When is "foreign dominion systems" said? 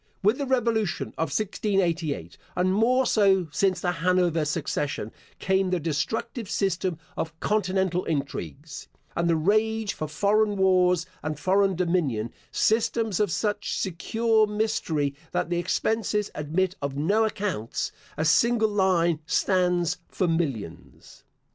11.39-13.19